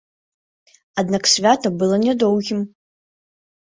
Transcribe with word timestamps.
Аднак 1.03 1.31
свята 1.33 1.75
было 1.79 2.03
нядоўгім. 2.09 2.69